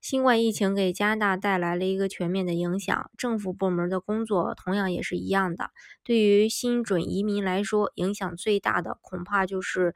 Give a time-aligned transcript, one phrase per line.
[0.00, 5.70] 新冠疫情给加拿大带来了一个全面的影响，政府部门的工作同样也是一样的。
[6.02, 9.94] 对于新准移民来说，影响最大的恐怕就是，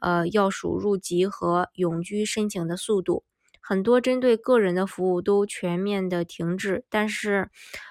[0.00, 3.24] 呃，要数入籍和永居申请的速度。
[3.60, 7.50] 很多针对个人的服务都全面的停滞，但是，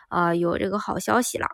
[0.10, 1.48] 呃，有这个好消息了，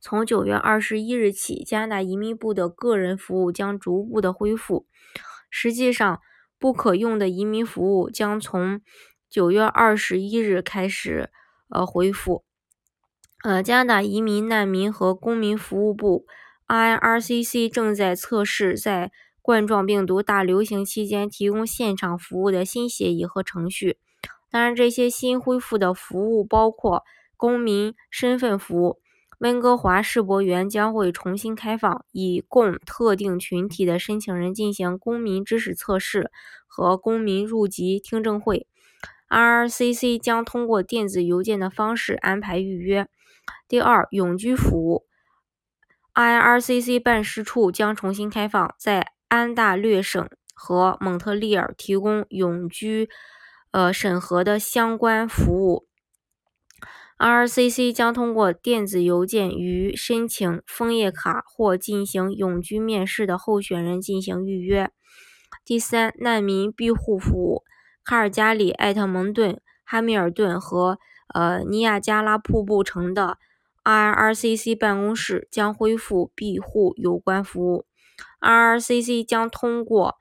[0.00, 4.86] 从九月二十一日起，加拿大移民部的个人服务将逐步的恢复。
[5.50, 6.20] 实际上，
[6.58, 8.80] 不可用的移民服务将从
[9.28, 11.30] 九月二十一日开始，
[11.68, 12.44] 呃，恢复。
[13.44, 16.26] 呃，加拿大移民难民和公民服务部
[16.66, 23.98] （IRCC） 正在测试在冠状病毒大流行期间提供现场服务的新协议和程序。
[24.50, 27.04] 当然，这些新恢复的服务包括
[27.36, 29.00] 公民身份服务。
[29.38, 36.30] 温哥华世博园将会重新开放，以供特定群体的申请人进行公民知识测试
[36.66, 38.66] 和公民入籍听证会。
[39.28, 43.08] RRCC 将通过电子邮件的方式安排预约。
[43.68, 45.04] 第二，永居服务
[46.14, 53.10] ，IRCC 办事处将重新开放，在安大略省和蒙特利尔提供永居
[53.72, 55.85] 呃审核的相关服务。
[57.18, 64.90] RCC 将通过电子邮件与申请枫叶卡或进行永居面试的候选人进行预约。
[65.64, 67.64] 第三，难民庇护服务，
[68.04, 70.98] 卡尔加里、艾特蒙顿、哈密尔顿和
[71.32, 73.38] 呃尼亚加拉瀑布城的
[73.84, 77.86] IRCC 办公室将恢复庇护有关服务。
[78.40, 80.16] IRCC 将通过。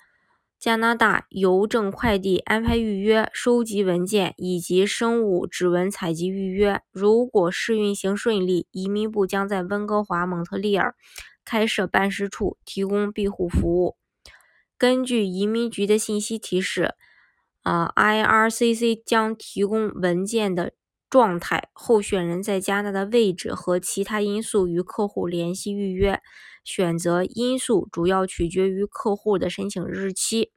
[0.66, 6.82] 加拿大邮政快递安排预约、收集文件以及生物指纹采集预约。
[6.92, 10.96] 如果试运行顺利，移民部将在温哥华、蒙特利尔
[11.46, 13.96] 开设办事处，提供庇护服务。
[14.76, 16.96] 根据移民局的信息提示，
[17.62, 20.74] 啊，IRCC 将提供文件的
[21.12, 26.20] 状态、候选人在加拿大的位置和其他因素与客户联系预约。
[26.64, 30.50] 选择因素主要取决于客户的申请日期。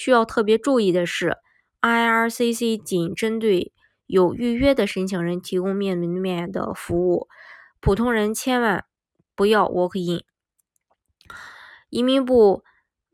[0.00, 1.36] 需要特别注意的是
[1.82, 3.70] ，IRCC 仅针对
[4.06, 7.28] 有预约的申请人提供面对面的服务，
[7.80, 8.86] 普通人千万
[9.36, 10.22] 不要 walk in。
[11.90, 12.64] 移民部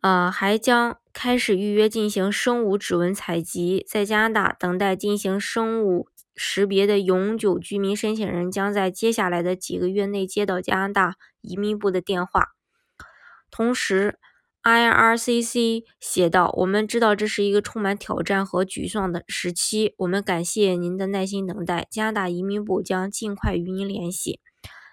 [0.00, 6.06] 呃还将开始预约进行生物指纹采集，在加拿大等待进行生物。
[6.36, 12.50] 识别的永久居民申请人将在接下来的几个月内接到加拿大移民部的电话。
[13.50, 14.20] 同时
[14.66, 21.86] ，IRCC 写道：“我们知道这是一个充满挑战和沮丧的时期，我们感谢您的耐心等待。
[21.88, 24.40] 加拿大移民部将尽快与您联系。”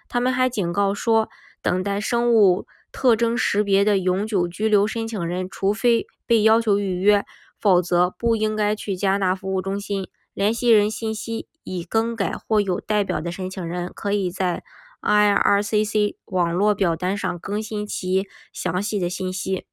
[0.08, 1.28] 他们还警告说，
[1.64, 7.26] 等待生物特征识别的永久居留申请人，除非被要求预约，
[7.60, 10.08] 否则不应该去加拿大服务中心。
[10.36, 14.64] 联系人信息已更改或有代表的申请人，可以在
[15.03, 19.66] IRCC 网络表单上更新其详细的信息。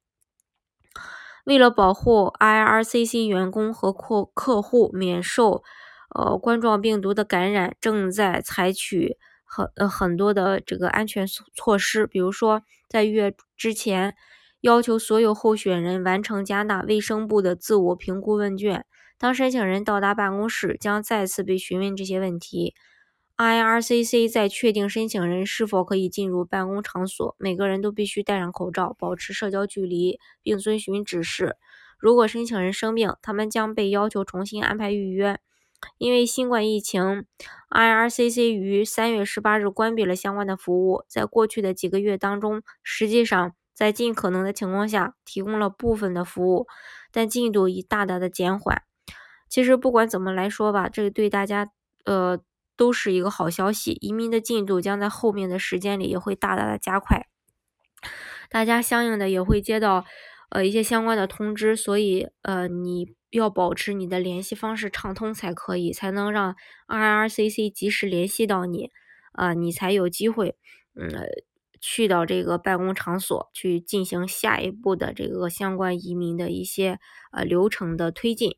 [1.45, 5.63] 为了保护 IRCC 员工和客客户免受
[6.13, 11.25] 呃冠状病毒的感染，正在采取很呃很多的这个安全
[11.55, 14.15] 措施，比如说在月之前
[14.59, 18.85] 要求所有候选人完成加拿大卫生部的自我评估问卷。
[19.17, 22.75] 当申请人到达办公室，将再次被询问这些问题。
[23.37, 31.57] IRCC 在确定申请人是否可以进入办公场所，每个人都必须戴上口罩，保持社交距离，并遵循指示。
[31.97, 35.39] 如果申请人生病，他们将被要求重新安排预约。
[35.97, 37.25] 因为新冠疫情
[37.71, 41.03] ，IRCC 于三月十八日关闭了相关的服务。
[41.07, 46.67] 在过去的几个月当中，实际上在尽可能的情况下提供了部分的服务，
[47.11, 48.83] 但进度已大大的减缓。
[49.49, 51.71] 其实不管怎么来说吧，这个对大家
[52.05, 52.39] 呃
[52.81, 53.95] 都是一个好消息。
[54.01, 57.27] 移民的进度将在后面的时间里也会大大的加快，
[58.49, 60.03] 大家相应的也会接到
[60.49, 66.55] 呃一些相关的通知，所以呃你要保持你的联系方式畅通才可以，才能让
[66.87, 68.89] IRCC 及时联系到你，
[69.33, 70.55] 啊你才有机会
[70.95, 71.07] 嗯
[71.79, 76.97] 去到这个办公场所去进行下一步的这个相关移民的一些
[77.31, 78.57] 呃流程的推进。